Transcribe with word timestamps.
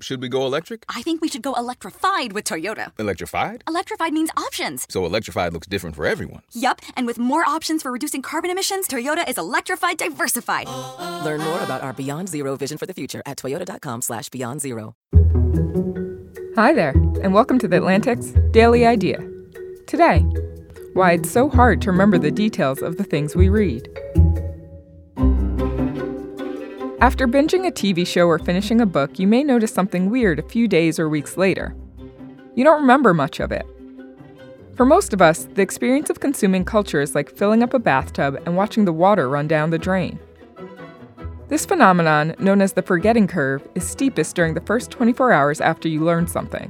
should 0.00 0.20
we 0.22 0.28
go 0.28 0.46
electric? 0.46 0.84
I 0.88 1.02
think 1.02 1.20
we 1.20 1.28
should 1.28 1.42
go 1.42 1.54
electrified 1.54 2.32
with 2.32 2.44
Toyota. 2.44 2.92
Electrified? 2.98 3.64
Electrified 3.66 4.12
means 4.12 4.30
options. 4.36 4.86
So 4.88 5.04
electrified 5.04 5.52
looks 5.52 5.66
different 5.66 5.96
for 5.96 6.06
everyone. 6.06 6.42
Yup, 6.52 6.80
and 6.96 7.06
with 7.06 7.18
more 7.18 7.44
options 7.48 7.82
for 7.82 7.90
reducing 7.90 8.22
carbon 8.22 8.50
emissions, 8.50 8.86
Toyota 8.86 9.28
is 9.28 9.38
electrified 9.38 9.98
diversified. 9.98 10.68
Learn 11.24 11.40
more 11.40 11.60
about 11.60 11.82
our 11.82 11.92
Beyond 11.92 12.28
Zero 12.28 12.56
vision 12.56 12.78
for 12.78 12.86
the 12.86 12.94
future 12.94 13.22
at 13.26 13.38
toyota.com 13.38 14.02
slash 14.02 14.28
beyond 14.28 14.60
zero. 14.60 14.94
Hi 16.54 16.72
there, 16.72 16.90
and 17.22 17.34
welcome 17.34 17.58
to 17.58 17.68
the 17.68 17.76
Atlantic's 17.76 18.30
Daily 18.52 18.86
Idea. 18.86 19.18
Today, 19.86 20.20
why 20.92 21.12
it's 21.12 21.30
so 21.30 21.48
hard 21.48 21.80
to 21.82 21.90
remember 21.90 22.18
the 22.18 22.30
details 22.30 22.82
of 22.82 22.98
the 22.98 23.04
things 23.04 23.34
we 23.34 23.48
read. 23.48 23.88
After 27.00 27.28
binging 27.28 27.64
a 27.64 27.70
TV 27.70 28.04
show 28.04 28.26
or 28.26 28.40
finishing 28.40 28.80
a 28.80 28.86
book, 28.86 29.20
you 29.20 29.28
may 29.28 29.44
notice 29.44 29.72
something 29.72 30.10
weird 30.10 30.40
a 30.40 30.48
few 30.48 30.66
days 30.66 30.98
or 30.98 31.08
weeks 31.08 31.36
later. 31.36 31.76
You 32.56 32.64
don't 32.64 32.80
remember 32.80 33.14
much 33.14 33.38
of 33.38 33.52
it. 33.52 33.64
For 34.74 34.84
most 34.84 35.12
of 35.12 35.22
us, 35.22 35.44
the 35.54 35.62
experience 35.62 36.10
of 36.10 36.18
consuming 36.18 36.64
culture 36.64 37.00
is 37.00 37.14
like 37.14 37.30
filling 37.30 37.62
up 37.62 37.72
a 37.72 37.78
bathtub 37.78 38.42
and 38.44 38.56
watching 38.56 38.84
the 38.84 38.92
water 38.92 39.28
run 39.28 39.46
down 39.46 39.70
the 39.70 39.78
drain. 39.78 40.18
This 41.46 41.64
phenomenon, 41.64 42.34
known 42.40 42.60
as 42.60 42.72
the 42.72 42.82
forgetting 42.82 43.28
curve, 43.28 43.62
is 43.76 43.88
steepest 43.88 44.34
during 44.34 44.54
the 44.54 44.60
first 44.62 44.90
24 44.90 45.30
hours 45.30 45.60
after 45.60 45.88
you 45.88 46.00
learn 46.00 46.26
something. 46.26 46.68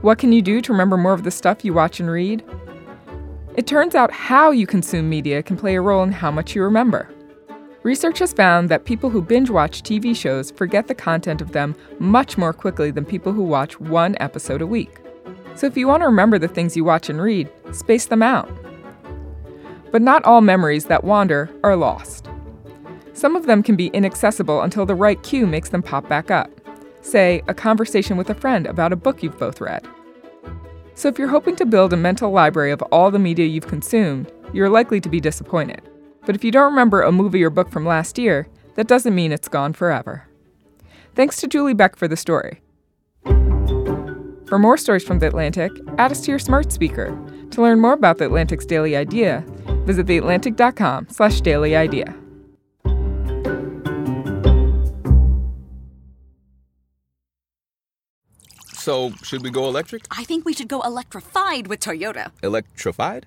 What 0.00 0.16
can 0.16 0.32
you 0.32 0.40
do 0.40 0.62
to 0.62 0.72
remember 0.72 0.96
more 0.96 1.12
of 1.12 1.24
the 1.24 1.30
stuff 1.30 1.66
you 1.66 1.74
watch 1.74 2.00
and 2.00 2.10
read? 2.10 2.42
It 3.56 3.66
turns 3.66 3.94
out 3.94 4.10
how 4.10 4.52
you 4.52 4.66
consume 4.66 5.10
media 5.10 5.42
can 5.42 5.58
play 5.58 5.74
a 5.74 5.82
role 5.82 6.02
in 6.02 6.12
how 6.12 6.30
much 6.30 6.54
you 6.54 6.62
remember. 6.62 7.10
Research 7.84 8.18
has 8.18 8.32
found 8.32 8.68
that 8.68 8.84
people 8.84 9.08
who 9.08 9.22
binge 9.22 9.50
watch 9.50 9.82
TV 9.82 10.14
shows 10.14 10.50
forget 10.50 10.88
the 10.88 10.94
content 10.94 11.40
of 11.40 11.52
them 11.52 11.76
much 12.00 12.36
more 12.36 12.52
quickly 12.52 12.90
than 12.90 13.04
people 13.04 13.32
who 13.32 13.42
watch 13.42 13.78
one 13.78 14.16
episode 14.18 14.60
a 14.60 14.66
week. 14.66 14.98
So 15.54 15.66
if 15.66 15.76
you 15.76 15.86
want 15.86 16.02
to 16.02 16.08
remember 16.08 16.38
the 16.38 16.48
things 16.48 16.76
you 16.76 16.82
watch 16.84 17.08
and 17.08 17.20
read, 17.20 17.48
space 17.72 18.06
them 18.06 18.22
out. 18.22 18.50
But 19.92 20.02
not 20.02 20.24
all 20.24 20.40
memories 20.40 20.86
that 20.86 21.04
wander 21.04 21.50
are 21.62 21.76
lost. 21.76 22.28
Some 23.12 23.36
of 23.36 23.46
them 23.46 23.62
can 23.62 23.76
be 23.76 23.88
inaccessible 23.88 24.62
until 24.62 24.84
the 24.84 24.94
right 24.94 25.22
cue 25.22 25.46
makes 25.46 25.68
them 25.68 25.82
pop 25.82 26.08
back 26.08 26.30
up. 26.30 26.50
Say, 27.00 27.42
a 27.46 27.54
conversation 27.54 28.16
with 28.16 28.28
a 28.28 28.34
friend 28.34 28.66
about 28.66 28.92
a 28.92 28.96
book 28.96 29.22
you've 29.22 29.38
both 29.38 29.60
read. 29.60 29.86
So 30.94 31.06
if 31.08 31.16
you're 31.16 31.28
hoping 31.28 31.54
to 31.56 31.66
build 31.66 31.92
a 31.92 31.96
mental 31.96 32.32
library 32.32 32.72
of 32.72 32.82
all 32.82 33.12
the 33.12 33.20
media 33.20 33.46
you've 33.46 33.68
consumed, 33.68 34.32
you're 34.52 34.68
likely 34.68 35.00
to 35.00 35.08
be 35.08 35.20
disappointed. 35.20 35.87
But 36.28 36.36
if 36.36 36.44
you 36.44 36.50
don't 36.50 36.70
remember 36.70 37.00
a 37.00 37.10
movie 37.10 37.42
or 37.42 37.48
book 37.48 37.70
from 37.70 37.86
last 37.86 38.18
year, 38.18 38.48
that 38.74 38.86
doesn't 38.86 39.14
mean 39.14 39.32
it's 39.32 39.48
gone 39.48 39.72
forever. 39.72 40.28
Thanks 41.14 41.40
to 41.40 41.46
Julie 41.46 41.72
Beck 41.72 41.96
for 41.96 42.06
the 42.06 42.18
story. 42.18 42.60
For 44.46 44.58
more 44.58 44.76
stories 44.76 45.02
from 45.02 45.20
The 45.20 45.26
Atlantic, 45.26 45.72
add 45.96 46.10
us 46.10 46.20
to 46.26 46.30
your 46.30 46.38
smart 46.38 46.70
speaker. 46.70 47.18
To 47.52 47.62
learn 47.62 47.80
more 47.80 47.94
about 47.94 48.18
The 48.18 48.26
Atlantic's 48.26 48.66
Daily 48.66 48.94
Idea, 48.94 49.42
visit 49.86 50.04
theatlantic.com 50.04 51.06
slash 51.08 51.40
daily 51.40 51.74
idea. 51.74 52.14
So, 58.74 59.12
should 59.22 59.42
we 59.42 59.48
go 59.48 59.66
electric? 59.66 60.04
I 60.10 60.24
think 60.24 60.44
we 60.44 60.52
should 60.52 60.68
go 60.68 60.82
electrified 60.82 61.68
with 61.68 61.80
Toyota. 61.80 62.32
Electrified? 62.42 63.26